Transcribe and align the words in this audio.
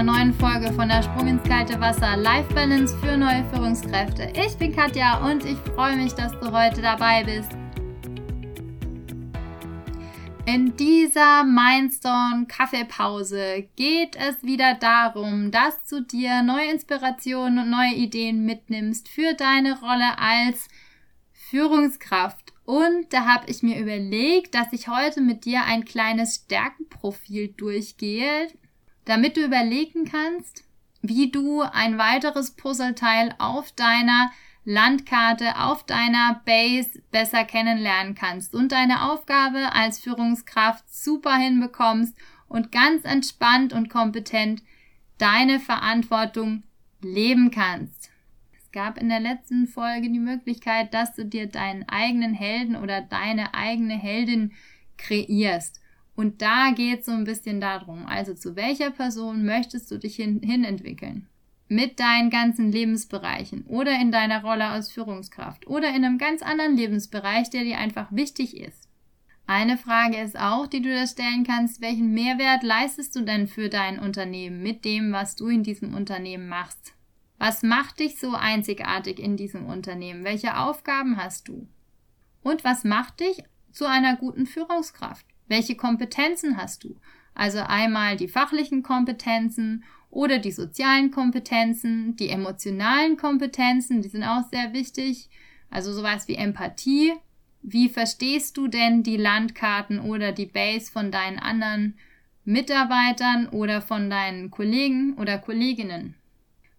einer 0.00 0.12
neuen 0.14 0.32
Folge 0.32 0.72
von 0.72 0.88
der 0.88 1.02
Sprung 1.02 1.26
ins 1.26 1.42
kalte 1.42 1.78
Wasser 1.78 2.16
Life 2.16 2.54
Balance 2.54 2.96
für 3.00 3.18
neue 3.18 3.44
Führungskräfte. 3.52 4.32
Ich 4.34 4.56
bin 4.56 4.74
Katja 4.74 5.18
und 5.30 5.44
ich 5.44 5.58
freue 5.74 5.94
mich, 5.96 6.14
dass 6.14 6.32
du 6.40 6.50
heute 6.50 6.80
dabei 6.80 7.22
bist. 7.22 7.50
In 10.46 10.74
dieser 10.74 11.44
Mindstone 11.44 12.46
Kaffeepause 12.48 13.68
geht 13.76 14.16
es 14.16 14.42
wieder 14.42 14.72
darum, 14.74 15.50
dass 15.50 15.84
du 15.84 16.00
dir 16.00 16.42
neue 16.44 16.70
Inspirationen 16.70 17.58
und 17.58 17.70
neue 17.70 17.92
Ideen 17.92 18.46
mitnimmst 18.46 19.06
für 19.06 19.34
deine 19.34 19.78
Rolle 19.80 20.18
als 20.18 20.68
Führungskraft. 21.50 22.54
Und 22.64 23.12
da 23.12 23.26
habe 23.26 23.50
ich 23.50 23.62
mir 23.62 23.78
überlegt, 23.78 24.54
dass 24.54 24.72
ich 24.72 24.88
heute 24.88 25.20
mit 25.20 25.44
dir 25.44 25.64
ein 25.64 25.84
kleines 25.84 26.36
Stärkenprofil 26.36 27.48
durchgehe, 27.48 28.48
damit 29.04 29.36
du 29.36 29.44
überlegen 29.44 30.04
kannst, 30.04 30.64
wie 31.02 31.30
du 31.30 31.62
ein 31.62 31.98
weiteres 31.98 32.52
Puzzleteil 32.52 33.34
auf 33.38 33.72
deiner 33.72 34.30
Landkarte, 34.64 35.58
auf 35.58 35.84
deiner 35.84 36.42
Base 36.44 37.02
besser 37.10 37.44
kennenlernen 37.44 38.14
kannst 38.14 38.54
und 38.54 38.72
deine 38.72 39.10
Aufgabe 39.10 39.72
als 39.72 40.00
Führungskraft 40.00 40.84
super 40.92 41.34
hinbekommst 41.36 42.14
und 42.48 42.70
ganz 42.70 43.04
entspannt 43.04 43.72
und 43.72 43.88
kompetent 43.88 44.62
deine 45.18 45.60
Verantwortung 45.60 46.62
leben 47.00 47.50
kannst. 47.50 48.10
Es 48.52 48.70
gab 48.72 48.98
in 48.98 49.08
der 49.08 49.20
letzten 49.20 49.66
Folge 49.66 50.10
die 50.10 50.18
Möglichkeit, 50.18 50.92
dass 50.92 51.14
du 51.14 51.24
dir 51.24 51.46
deinen 51.46 51.88
eigenen 51.88 52.34
Helden 52.34 52.76
oder 52.76 53.00
deine 53.00 53.54
eigene 53.54 53.94
Heldin 53.94 54.52
kreierst. 54.98 55.79
Und 56.20 56.42
da 56.42 56.70
geht 56.72 57.00
es 57.00 57.06
so 57.06 57.12
ein 57.12 57.24
bisschen 57.24 57.62
darum, 57.62 58.04
also 58.04 58.34
zu 58.34 58.54
welcher 58.54 58.90
Person 58.90 59.46
möchtest 59.46 59.90
du 59.90 59.96
dich 59.96 60.16
hin, 60.16 60.42
hin 60.42 60.64
entwickeln? 60.64 61.26
Mit 61.66 61.98
deinen 61.98 62.28
ganzen 62.28 62.70
Lebensbereichen 62.70 63.64
oder 63.64 63.98
in 63.98 64.12
deiner 64.12 64.42
Rolle 64.42 64.66
als 64.66 64.92
Führungskraft 64.92 65.66
oder 65.66 65.88
in 65.88 66.04
einem 66.04 66.18
ganz 66.18 66.42
anderen 66.42 66.76
Lebensbereich, 66.76 67.48
der 67.48 67.64
dir 67.64 67.78
einfach 67.78 68.12
wichtig 68.12 68.54
ist. 68.58 68.86
Eine 69.46 69.78
Frage 69.78 70.18
ist 70.18 70.38
auch, 70.38 70.66
die 70.66 70.82
du 70.82 70.90
dir 70.90 71.06
stellen 71.06 71.42
kannst, 71.42 71.80
welchen 71.80 72.12
Mehrwert 72.12 72.64
leistest 72.64 73.16
du 73.16 73.22
denn 73.22 73.48
für 73.48 73.70
dein 73.70 73.98
Unternehmen 73.98 74.62
mit 74.62 74.84
dem, 74.84 75.12
was 75.12 75.36
du 75.36 75.48
in 75.48 75.62
diesem 75.62 75.94
Unternehmen 75.94 76.48
machst? 76.48 76.92
Was 77.38 77.62
macht 77.62 77.98
dich 77.98 78.18
so 78.18 78.34
einzigartig 78.34 79.18
in 79.18 79.38
diesem 79.38 79.64
Unternehmen? 79.64 80.24
Welche 80.24 80.58
Aufgaben 80.58 81.16
hast 81.16 81.48
du? 81.48 81.66
Und 82.42 82.62
was 82.62 82.84
macht 82.84 83.20
dich 83.20 83.42
zu 83.72 83.86
einer 83.86 84.16
guten 84.16 84.44
Führungskraft? 84.44 85.24
Welche 85.50 85.74
Kompetenzen 85.74 86.56
hast 86.56 86.84
du? 86.84 86.94
Also 87.34 87.58
einmal 87.58 88.16
die 88.16 88.28
fachlichen 88.28 88.84
Kompetenzen 88.84 89.82
oder 90.08 90.38
die 90.38 90.52
sozialen 90.52 91.10
Kompetenzen, 91.10 92.14
die 92.14 92.28
emotionalen 92.28 93.16
Kompetenzen, 93.16 94.00
die 94.00 94.08
sind 94.08 94.22
auch 94.22 94.48
sehr 94.48 94.72
wichtig. 94.72 95.28
Also 95.68 95.92
sowas 95.92 96.28
wie 96.28 96.36
Empathie. 96.36 97.14
Wie 97.62 97.88
verstehst 97.88 98.58
du 98.58 98.68
denn 98.68 99.02
die 99.02 99.16
Landkarten 99.16 99.98
oder 99.98 100.30
die 100.30 100.46
Base 100.46 100.88
von 100.88 101.10
deinen 101.10 101.40
anderen 101.40 101.98
Mitarbeitern 102.44 103.48
oder 103.48 103.82
von 103.82 104.08
deinen 104.08 104.52
Kollegen 104.52 105.14
oder 105.14 105.36
Kolleginnen? 105.38 106.14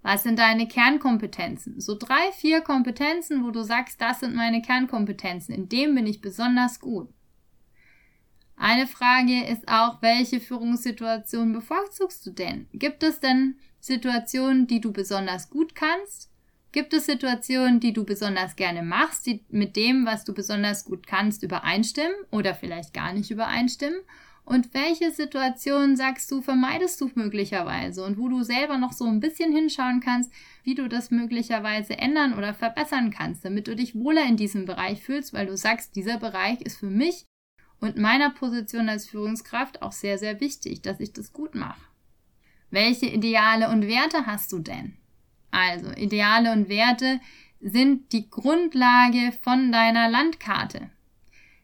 Was 0.02 0.24
sind 0.24 0.40
deine 0.40 0.66
Kernkompetenzen? 0.66 1.82
So 1.82 1.98
drei, 1.98 2.32
vier 2.38 2.62
Kompetenzen, 2.62 3.44
wo 3.44 3.52
du 3.52 3.64
sagst, 3.64 4.00
das 4.00 4.22
sind 4.22 4.34
meine 4.34 4.62
Kernkompetenzen. 4.62 5.54
In 5.54 5.68
dem 5.68 5.94
bin 5.94 6.08
ich 6.08 6.22
besonders 6.22 6.80
gut. 6.80 7.10
Eine 8.64 8.86
Frage 8.86 9.44
ist 9.46 9.68
auch, 9.68 10.04
welche 10.04 10.40
Führungssituation 10.40 11.52
bevorzugst 11.52 12.24
du 12.28 12.30
denn? 12.30 12.68
Gibt 12.74 13.02
es 13.02 13.20
denn 13.20 13.56
Situationen, 13.80 14.68
die 14.68 14.80
du 14.80 14.94
besonders 14.94 15.50
gut 15.50 15.74
kannst? 15.74 16.30
Gibt 16.72 16.94
es 16.94 17.08
Situationen, 17.08 17.80
die 17.80 17.92
du 17.92 18.06
besonders 18.06 18.56
gerne 18.56 18.84
machst, 18.84 19.26
die 19.26 19.44
mit 19.50 19.76
dem, 19.76 20.06
was 20.06 20.26
du 20.26 20.36
besonders 20.36 20.86
gut 20.86 21.08
kannst, 21.08 21.42
übereinstimmen 21.42 22.14
oder 22.30 22.54
vielleicht 22.54 22.94
gar 22.94 23.14
nicht 23.14 23.32
übereinstimmen? 23.32 24.00
Und 24.46 24.76
welche 24.76 25.10
Situationen 25.10 25.98
sagst 25.98 26.30
du, 26.30 26.44
vermeidest 26.44 27.02
du 27.02 27.10
möglicherweise 27.16 28.06
und 28.06 28.20
wo 28.20 28.28
du 28.28 28.44
selber 28.44 28.78
noch 28.78 28.94
so 28.94 29.06
ein 29.06 29.22
bisschen 29.22 29.52
hinschauen 29.52 30.02
kannst, 30.02 30.32
wie 30.64 30.76
du 30.76 30.88
das 30.88 31.10
möglicherweise 31.10 31.98
ändern 31.98 32.38
oder 32.38 32.54
verbessern 32.54 33.10
kannst, 33.10 33.44
damit 33.44 33.68
du 33.68 33.76
dich 33.76 33.96
wohler 33.96 34.26
in 34.28 34.38
diesem 34.38 34.66
Bereich 34.66 35.02
fühlst, 35.02 35.34
weil 35.34 35.48
du 35.48 35.58
sagst, 35.58 35.96
dieser 35.96 36.20
Bereich 36.20 36.62
ist 36.62 36.78
für 36.78 36.92
mich 36.92 37.26
und 37.82 37.98
meiner 37.98 38.30
Position 38.30 38.88
als 38.88 39.10
Führungskraft 39.10 39.82
auch 39.82 39.92
sehr, 39.92 40.18
sehr 40.18 40.40
wichtig, 40.40 40.82
dass 40.82 41.00
ich 41.00 41.12
das 41.12 41.34
gut 41.34 41.56
mache. 41.56 41.82
Welche 42.70 43.08
Ideale 43.08 43.70
und 43.70 43.88
Werte 43.88 44.26
hast 44.26 44.54
du 44.54 44.60
denn? 44.60 44.96
Also, 45.50 45.92
Ideale 45.92 46.54
und 46.54 46.70
Werte 46.70 47.20
sind 47.60 48.14
die 48.14 48.30
Grundlage 48.30 49.34
von 49.44 49.72
deiner 49.72 50.10
Landkarte. 50.10 50.90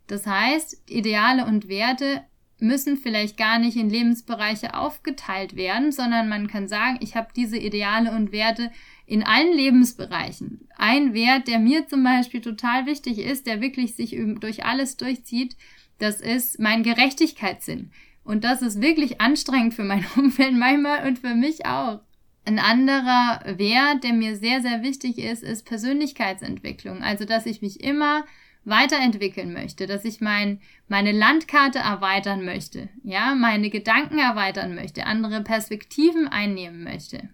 Das 0.07 0.27
heißt, 0.27 0.89
Ideale 0.89 1.45
und 1.45 1.69
Werte 1.69 2.23
müssen 2.59 2.97
vielleicht 2.97 3.37
gar 3.37 3.59
nicht 3.59 3.77
in 3.77 3.89
Lebensbereiche 3.89 4.73
aufgeteilt 4.73 5.55
werden, 5.55 5.91
sondern 5.91 6.27
man 6.27 6.47
kann 6.47 6.67
sagen, 6.67 6.97
ich 7.01 7.15
habe 7.15 7.29
diese 7.35 7.57
Ideale 7.57 8.11
und 8.11 8.31
Werte 8.31 8.71
in 9.05 9.23
allen 9.23 9.55
Lebensbereichen. 9.55 10.67
Ein 10.75 11.13
Wert, 11.13 11.47
der 11.47 11.59
mir 11.59 11.87
zum 11.87 12.03
Beispiel 12.03 12.41
total 12.41 12.85
wichtig 12.85 13.19
ist, 13.19 13.45
der 13.45 13.61
wirklich 13.61 13.95
sich 13.95 14.17
durch 14.39 14.65
alles 14.65 14.97
durchzieht, 14.97 15.55
das 15.99 16.21
ist 16.21 16.59
mein 16.59 16.83
Gerechtigkeitssinn. 16.83 17.91
Und 18.23 18.43
das 18.43 18.61
ist 18.61 18.81
wirklich 18.81 19.21
anstrengend 19.21 19.73
für 19.73 19.83
mein 19.83 20.05
Umfeld 20.17 20.53
manchmal 20.53 21.07
und 21.07 21.19
für 21.19 21.35
mich 21.35 21.65
auch. 21.65 22.01
Ein 22.45 22.59
anderer 22.59 23.41
Wert, 23.57 24.03
der 24.03 24.13
mir 24.13 24.35
sehr, 24.37 24.61
sehr 24.61 24.81
wichtig 24.81 25.17
ist, 25.17 25.43
ist 25.43 25.65
Persönlichkeitsentwicklung. 25.65 27.03
Also, 27.03 27.25
dass 27.25 27.45
ich 27.45 27.61
mich 27.61 27.83
immer 27.83 28.23
weiterentwickeln 28.67 29.53
möchte, 29.53 29.87
dass 29.87 30.03
ich 30.03 30.19
mein, 30.19 30.59
meine 30.89 31.13
Landkarte 31.13 31.79
erweitern 31.79 32.43
möchte, 32.43 32.89
ja, 33.03 33.33
meine 33.33 33.69
Gedanken 33.69 34.19
erweitern 34.19 34.75
möchte, 34.75 35.05
andere 35.05 35.41
Perspektiven 35.41 36.27
einnehmen 36.27 36.83
möchte. 36.83 37.29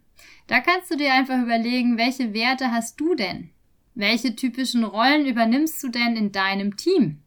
Da 0.47 0.59
kannst 0.59 0.91
du 0.91 0.95
dir 0.95 1.13
einfach 1.13 1.41
überlegen, 1.41 1.97
welche 1.97 2.33
Werte 2.33 2.71
hast 2.71 2.99
du 2.99 3.15
denn? 3.15 3.49
Welche 3.95 4.35
typischen 4.35 4.83
Rollen 4.83 5.25
übernimmst 5.25 5.81
du 5.83 5.89
denn 5.89 6.15
in 6.15 6.31
deinem 6.31 6.77
Team? 6.77 7.19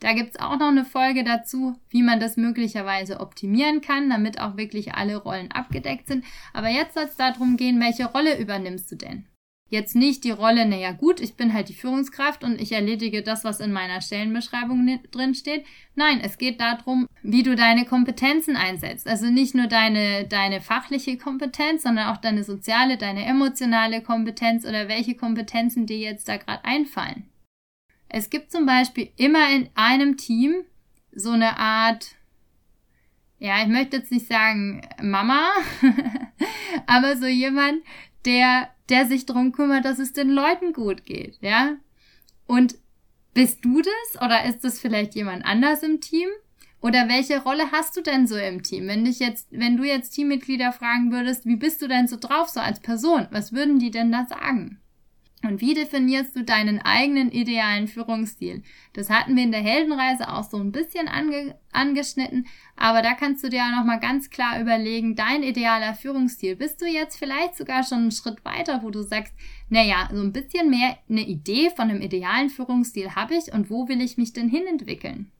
Da 0.00 0.14
gibt's 0.14 0.40
auch 0.40 0.58
noch 0.58 0.68
eine 0.68 0.86
Folge 0.86 1.24
dazu, 1.24 1.76
wie 1.90 2.02
man 2.02 2.20
das 2.20 2.38
möglicherweise 2.38 3.20
optimieren 3.20 3.82
kann, 3.82 4.08
damit 4.08 4.40
auch 4.40 4.56
wirklich 4.56 4.94
alle 4.94 5.16
Rollen 5.16 5.52
abgedeckt 5.52 6.08
sind. 6.08 6.24
Aber 6.54 6.68
jetzt 6.68 6.94
soll 6.94 7.04
es 7.04 7.16
darum 7.16 7.58
gehen, 7.58 7.80
welche 7.80 8.06
Rolle 8.06 8.38
übernimmst 8.38 8.90
du 8.90 8.96
denn? 8.96 9.26
Jetzt 9.70 9.94
nicht 9.94 10.24
die 10.24 10.32
Rolle, 10.32 10.66
naja 10.66 10.90
gut, 10.90 11.20
ich 11.20 11.36
bin 11.36 11.54
halt 11.54 11.68
die 11.68 11.74
Führungskraft 11.74 12.42
und 12.42 12.60
ich 12.60 12.72
erledige 12.72 13.22
das, 13.22 13.44
was 13.44 13.60
in 13.60 13.72
meiner 13.72 14.00
Stellenbeschreibung 14.00 14.98
drin 15.12 15.36
steht. 15.36 15.64
Nein, 15.94 16.20
es 16.24 16.38
geht 16.38 16.60
darum, 16.60 17.06
wie 17.22 17.44
du 17.44 17.54
deine 17.54 17.84
Kompetenzen 17.84 18.56
einsetzt. 18.56 19.06
Also 19.06 19.26
nicht 19.26 19.54
nur 19.54 19.68
deine, 19.68 20.26
deine 20.26 20.60
fachliche 20.60 21.16
Kompetenz, 21.18 21.84
sondern 21.84 22.08
auch 22.08 22.16
deine 22.16 22.42
soziale, 22.42 22.96
deine 22.96 23.24
emotionale 23.26 24.02
Kompetenz 24.02 24.66
oder 24.66 24.88
welche 24.88 25.14
Kompetenzen 25.14 25.86
dir 25.86 25.98
jetzt 25.98 26.28
da 26.28 26.38
gerade 26.38 26.64
einfallen. 26.64 27.30
Es 28.10 28.28
gibt 28.28 28.50
zum 28.50 28.66
Beispiel 28.66 29.10
immer 29.16 29.50
in 29.50 29.70
einem 29.74 30.16
Team 30.16 30.64
so 31.12 31.30
eine 31.30 31.58
Art, 31.58 32.16
ja, 33.38 33.62
ich 33.62 33.68
möchte 33.68 33.98
jetzt 33.98 34.10
nicht 34.10 34.26
sagen 34.26 34.82
Mama, 35.00 35.48
aber 36.86 37.16
so 37.16 37.26
jemand, 37.26 37.82
der, 38.24 38.68
der 38.88 39.06
sich 39.06 39.26
darum 39.26 39.52
kümmert, 39.52 39.84
dass 39.84 39.98
es 39.98 40.12
den 40.12 40.30
Leuten 40.30 40.72
gut 40.72 41.06
geht, 41.06 41.38
ja. 41.40 41.76
Und 42.46 42.76
bist 43.32 43.64
du 43.64 43.80
das 43.80 44.22
oder 44.22 44.44
ist 44.44 44.64
das 44.64 44.80
vielleicht 44.80 45.14
jemand 45.14 45.44
anders 45.44 45.82
im 45.82 46.00
Team? 46.00 46.28
Oder 46.82 47.08
welche 47.08 47.42
Rolle 47.42 47.70
hast 47.72 47.96
du 47.96 48.00
denn 48.00 48.26
so 48.26 48.36
im 48.36 48.62
Team? 48.62 48.88
Wenn 48.88 49.04
dich 49.04 49.18
jetzt, 49.18 49.48
wenn 49.50 49.76
du 49.76 49.84
jetzt 49.84 50.10
Teammitglieder 50.10 50.72
fragen 50.72 51.12
würdest, 51.12 51.44
wie 51.44 51.56
bist 51.56 51.82
du 51.82 51.88
denn 51.88 52.08
so 52.08 52.16
drauf, 52.16 52.48
so 52.48 52.58
als 52.58 52.80
Person? 52.80 53.28
Was 53.30 53.52
würden 53.52 53.78
die 53.78 53.90
denn 53.90 54.10
da 54.10 54.26
sagen? 54.26 54.80
Und 55.42 55.62
wie 55.62 55.72
definierst 55.72 56.36
du 56.36 56.44
deinen 56.44 56.82
eigenen 56.82 57.32
idealen 57.32 57.88
Führungsstil? 57.88 58.62
Das 58.92 59.08
hatten 59.08 59.36
wir 59.36 59.42
in 59.42 59.52
der 59.52 59.62
Heldenreise 59.62 60.30
auch 60.30 60.44
so 60.44 60.58
ein 60.58 60.70
bisschen 60.70 61.08
ange 61.08 61.56
angeschnitten, 61.72 62.46
aber 62.76 63.00
da 63.00 63.14
kannst 63.14 63.44
du 63.44 63.48
dir 63.48 63.62
auch 63.62 63.76
nochmal 63.76 64.00
ganz 64.00 64.28
klar 64.28 64.60
überlegen, 64.60 65.14
dein 65.14 65.42
idealer 65.42 65.94
Führungsstil. 65.94 66.56
Bist 66.56 66.82
du 66.82 66.86
jetzt 66.86 67.16
vielleicht 67.16 67.54
sogar 67.54 67.84
schon 67.84 67.98
einen 67.98 68.10
Schritt 68.10 68.44
weiter, 68.44 68.82
wo 68.82 68.90
du 68.90 69.02
sagst, 69.02 69.32
naja, 69.68 70.10
so 70.12 70.20
ein 70.20 70.32
bisschen 70.32 70.68
mehr 70.68 70.98
eine 71.08 71.22
Idee 71.22 71.70
von 71.70 71.88
einem 71.88 72.02
idealen 72.02 72.50
Führungsstil 72.50 73.14
habe 73.14 73.36
ich 73.36 73.52
und 73.52 73.70
wo 73.70 73.88
will 73.88 74.00
ich 74.00 74.18
mich 74.18 74.32
denn 74.32 74.48
hinentwickeln? 74.48 75.30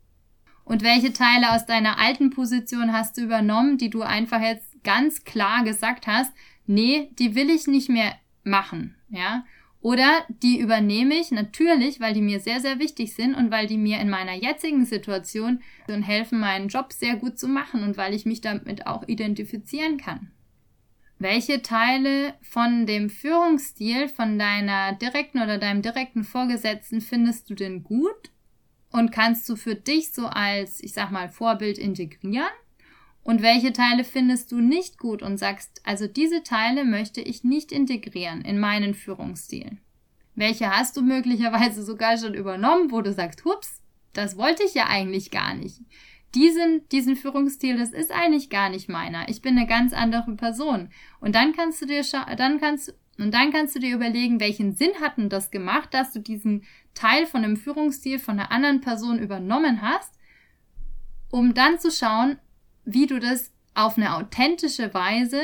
Und 0.65 0.83
welche 0.83 1.13
Teile 1.13 1.51
aus 1.51 1.67
deiner 1.67 1.99
alten 1.99 2.31
Position 2.31 2.93
hast 2.93 3.19
du 3.19 3.23
übernommen, 3.23 3.77
die 3.77 3.91
du 3.91 4.03
einfach 4.03 4.41
jetzt 4.41 4.83
ganz 4.85 5.25
klar 5.25 5.65
gesagt 5.65 6.07
hast, 6.07 6.33
nee, 6.67 7.11
die 7.19 7.35
will 7.35 7.51
ich 7.51 7.67
nicht 7.67 7.89
mehr 7.89 8.15
machen, 8.45 8.95
ja? 9.09 9.45
Oder 9.83 10.25
die 10.29 10.59
übernehme 10.61 11.15
ich 11.15 11.31
natürlich, 11.31 12.01
weil 12.01 12.13
die 12.13 12.21
mir 12.21 12.41
sehr, 12.41 12.61
sehr 12.61 12.79
wichtig 12.79 13.15
sind 13.15 13.35
und 13.35 13.51
weil 13.51 13.67
die 13.67 13.79
mir 13.79 13.99
in 14.01 14.11
meiner 14.11 14.35
jetzigen 14.35 14.85
Situation 14.85 15.61
helfen, 15.89 16.39
meinen 16.39 16.69
Job 16.69 16.93
sehr 16.93 17.17
gut 17.17 17.39
zu 17.39 17.49
machen 17.49 17.83
und 17.83 17.97
weil 17.97 18.15
ich 18.15 18.27
mich 18.27 18.41
damit 18.43 18.87
auch 18.87 19.09
identifizieren 19.09 19.97
kann. 19.97 20.31
welche 21.19 21.61
Teile 21.61 22.35
von 22.41 22.87
dem 22.87 23.11
Führungsstil 23.11 24.09
von 24.09 24.39
deiner 24.39 24.95
direkten 24.95 25.41
oder 25.43 25.59
deinem 25.59 25.83
direkten 25.83 26.25
Vorgesetzten 26.25 27.03
findest 27.03 27.51
du 27.51 27.55
denn 27.55 27.85
gut 27.85 28.31
und 28.91 29.13
kannst 29.13 29.49
du 29.49 29.55
für 29.55 29.75
dich 29.75 30.13
so 30.13 30.27
als, 30.27 30.83
ich 30.83 30.95
sag 30.95 31.11
mal, 31.11 31.29
Vorbild 31.29 31.79
integrieren? 31.79 32.49
Und 33.23 33.43
welche 33.43 33.73
Teile 33.73 34.05
findest 34.05 34.51
du 34.51 34.61
nicht 34.61 34.99
gut 34.99 35.23
und 35.23 35.37
sagst, 35.37 35.83
also 35.85 36.07
diese 36.07 36.43
Teile 36.43 36.85
möchte 36.85 37.21
ich 37.21 37.45
nicht 37.45 37.71
integrieren 37.71 38.43
in 38.43 38.59
meinen 38.59 38.95
Führungsstil? 38.95 39.79
Welche 40.35 40.71
hast 40.71 40.97
du 40.97 41.03
möglicherweise 41.03 41.83
sogar 41.85 42.17
schon 42.17 42.35
übernommen, 42.35 42.91
wo 42.91 43.03
du 43.03 43.13
sagst, 43.13 43.45
hups, 43.45 43.83
das 44.13 44.37
wollte 44.37 44.63
ich 44.65 44.75
ja 44.75 44.87
eigentlich 44.87 45.31
gar 45.31 45.55
nicht 45.55 45.81
diesen, 46.35 46.89
diesen 46.91 47.17
Führungsstil, 47.17 47.77
das 47.77 47.93
ist 47.93 48.13
eigentlich 48.13 48.51
gar 48.51 48.69
nicht 48.69 48.89
meiner. 48.89 49.29
Ich 49.29 49.43
bin 49.43 49.57
eine 49.57 49.67
ganz 49.67 49.93
andere 49.93 50.33
Person. 50.37 50.91
Und 51.21 51.35
dann 51.35 51.53
kannst 51.53 51.83
du 51.83 51.87
dir, 51.87 52.03
dann 52.37 52.61
kannst, 52.61 52.95
und 53.19 53.35
dann 53.35 53.53
kannst 53.53 53.75
du 53.75 53.81
dir 53.81 53.95
überlegen, 53.95 54.41
welchen 54.41 54.75
Sinn 54.75 54.93
hat 55.01 55.19
denn 55.19 55.29
das 55.29 55.51
gemacht, 55.51 55.93
dass 55.93 56.13
du 56.13 56.21
diesen 56.21 56.65
Teil 56.95 57.27
von 57.27 57.45
einem 57.45 57.57
Führungsstil 57.57 58.19
von 58.19 58.39
einer 58.39 58.53
anderen 58.53 58.81
Person 58.81 59.19
übernommen 59.19 59.83
hast, 59.83 60.15
um 61.31 61.55
dann 61.55 61.79
zu 61.79 61.91
schauen, 61.91 62.39
wie 62.85 63.07
du 63.07 63.19
das 63.19 63.53
auf 63.75 63.97
eine 63.97 64.17
authentische 64.17 64.93
Weise 64.95 65.43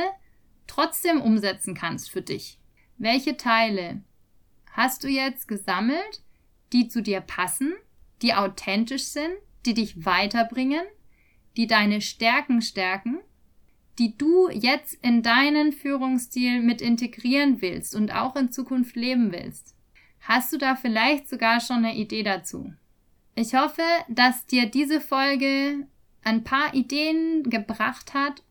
trotzdem 0.66 1.20
umsetzen 1.20 1.74
kannst 1.74 2.10
für 2.10 2.22
dich. 2.22 2.58
Welche 2.98 3.36
Teile 3.36 4.02
hast 4.72 5.04
du 5.04 5.08
jetzt 5.08 5.48
gesammelt, 5.48 6.22
die 6.72 6.88
zu 6.88 7.02
dir 7.02 7.20
passen, 7.20 7.74
die 8.22 8.34
authentisch 8.34 9.04
sind, 9.04 9.34
die 9.64 9.74
dich 9.74 10.04
weiterbringen, 10.04 10.84
die 11.56 11.66
deine 11.66 12.00
Stärken 12.00 12.62
stärken, 12.62 13.18
die 13.98 14.16
du 14.16 14.50
jetzt 14.50 14.94
in 15.02 15.22
deinen 15.22 15.72
Führungsstil 15.72 16.60
mit 16.60 16.82
integrieren 16.82 17.62
willst 17.62 17.94
und 17.94 18.14
auch 18.14 18.36
in 18.36 18.52
Zukunft 18.52 18.96
leben 18.96 19.32
willst. 19.32 19.74
Hast 20.20 20.52
du 20.52 20.58
da 20.58 20.74
vielleicht 20.76 21.28
sogar 21.28 21.60
schon 21.60 21.78
eine 21.78 21.94
Idee 21.94 22.22
dazu? 22.22 22.74
Ich 23.34 23.54
hoffe, 23.54 23.82
dass 24.08 24.46
dir 24.46 24.66
diese 24.66 25.00
Folge 25.00 25.86
ein 26.26 26.42
paar 26.42 26.74
Ideen 26.74 27.48
gebracht 27.48 28.12
hat, 28.12 28.42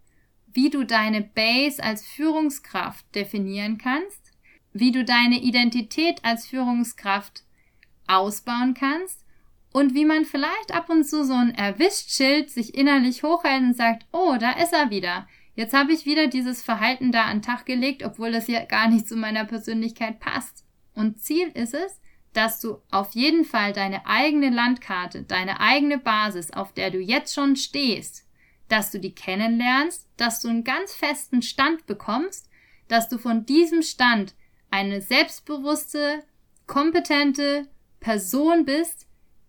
wie 0.47 0.69
du 0.69 0.85
deine 0.85 1.21
Base 1.21 1.83
als 1.83 2.05
Führungskraft 2.05 3.05
definieren 3.13 3.77
kannst, 3.77 4.31
wie 4.71 4.91
du 4.91 5.03
deine 5.03 5.41
Identität 5.41 6.23
als 6.23 6.47
Führungskraft 6.47 7.43
ausbauen 8.07 8.73
kannst 8.73 9.25
und 9.73 9.93
wie 9.93 10.05
man 10.05 10.23
vielleicht 10.23 10.73
ab 10.73 10.89
und 10.89 11.03
zu 11.03 11.25
so 11.25 11.33
ein 11.33 11.53
Erwischt-Schild 11.53 12.49
sich 12.49 12.75
innerlich 12.75 13.23
hochhält 13.23 13.61
und 13.61 13.75
sagt, 13.75 14.05
oh, 14.13 14.37
da 14.39 14.51
ist 14.51 14.71
er 14.71 14.89
wieder. 14.89 15.27
Jetzt 15.55 15.73
habe 15.73 15.91
ich 15.91 16.05
wieder 16.05 16.27
dieses 16.27 16.63
Verhalten 16.63 17.11
da 17.11 17.25
an 17.25 17.37
den 17.37 17.41
Tag 17.41 17.65
gelegt, 17.65 18.03
obwohl 18.03 18.31
das 18.31 18.47
ja 18.47 18.63
gar 18.63 18.89
nicht 18.89 19.07
zu 19.07 19.17
meiner 19.17 19.43
Persönlichkeit 19.43 20.21
passt. 20.21 20.63
Und 20.93 21.19
Ziel 21.19 21.49
ist 21.53 21.73
es, 21.73 21.99
dass 22.35 22.59
du 22.59 22.81
auf 22.91 23.13
jeden 23.13 23.45
Fall 23.45 23.71
deine 23.71 24.05
eigene 24.05 24.49
Landkarte, 24.49 25.23
deine 25.23 25.59
eigene 25.61 25.97
Basis, 25.97 26.51
auf 26.51 26.73
der 26.73 26.91
du 26.91 26.99
jetzt 26.99 27.33
schon 27.33 27.55
stehst, 27.55 28.27
dass 28.67 28.91
du 28.91 28.99
die 28.99 29.15
kennenlernst, 29.15 30.09
dass 30.17 30.41
du 30.41 30.49
einen 30.49 30.63
ganz 30.63 30.93
festen 30.93 31.41
Stand 31.41 31.85
bekommst, 31.85 32.49
dass 32.87 33.07
du 33.07 33.17
von 33.17 33.45
diesem 33.45 33.81
Stand 33.81 34.35
eine 34.69 35.01
selbstbewusste, 35.01 36.23
kompetente 36.67 37.67
Person 37.99 38.65
bist, 38.65 39.04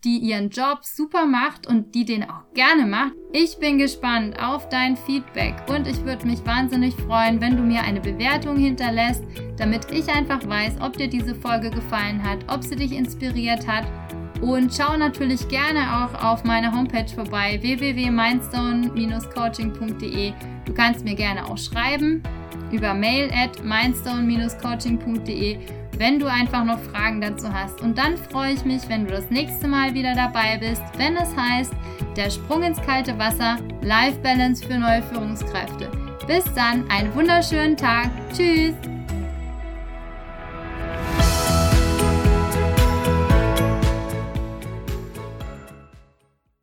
die 0.06 0.18
ihren 0.18 0.50
Job 0.50 0.84
super 0.84 1.26
macht 1.26 1.66
und 1.66 1.96
die 1.96 2.04
den 2.04 2.22
auch 2.22 2.44
gerne 2.54 2.86
macht. 2.86 3.14
Ich 3.32 3.58
bin 3.58 3.78
gespannt 3.78 4.40
auf 4.40 4.68
dein 4.68 4.96
Feedback 4.96 5.56
und 5.68 5.88
ich 5.88 6.04
würde 6.04 6.28
mich 6.28 6.46
wahnsinnig 6.46 6.94
freuen, 6.94 7.40
wenn 7.40 7.56
du 7.56 7.64
mir 7.64 7.82
eine 7.82 8.00
Bewertung 8.00 8.56
hinterlässt, 8.56 9.24
damit 9.56 9.90
ich 9.90 10.08
einfach 10.08 10.46
weiß, 10.46 10.74
ob 10.80 10.96
dir 10.96 11.08
diese 11.08 11.34
Folge 11.34 11.70
gefallen 11.70 12.22
hat, 12.22 12.38
ob 12.46 12.62
sie 12.62 12.76
dich 12.76 12.92
inspiriert 12.92 13.66
hat. 13.66 13.84
Und 14.40 14.72
schau 14.72 14.96
natürlich 14.96 15.48
gerne 15.48 16.04
auch 16.04 16.14
auf 16.22 16.44
meiner 16.44 16.72
Homepage 16.72 17.12
vorbei 17.12 17.58
www.mindstone-coaching.de. 17.60 20.32
Du 20.66 20.74
kannst 20.74 21.04
mir 21.04 21.16
gerne 21.16 21.46
auch 21.46 21.58
schreiben 21.58 22.22
über 22.70 22.94
mail 22.94 23.28
at 23.32 23.64
mindstone-coaching.de 23.64 25.58
wenn 25.98 26.18
du 26.18 26.26
einfach 26.26 26.64
noch 26.64 26.78
Fragen 26.78 27.20
dazu 27.20 27.52
hast. 27.52 27.80
Und 27.80 27.98
dann 27.98 28.16
freue 28.16 28.52
ich 28.52 28.64
mich, 28.64 28.88
wenn 28.88 29.06
du 29.06 29.12
das 29.12 29.30
nächste 29.30 29.68
Mal 29.68 29.94
wieder 29.94 30.14
dabei 30.14 30.58
bist, 30.58 30.82
wenn 30.96 31.16
es 31.16 31.34
heißt, 31.36 31.72
der 32.16 32.30
Sprung 32.30 32.62
ins 32.62 32.80
kalte 32.82 33.18
Wasser, 33.18 33.56
Life 33.82 34.18
Balance 34.20 34.66
für 34.66 34.78
neue 34.78 35.02
Führungskräfte. 35.02 35.90
Bis 36.26 36.44
dann, 36.54 36.88
einen 36.90 37.14
wunderschönen 37.14 37.76
Tag. 37.76 38.10
Tschüss! 38.32 38.74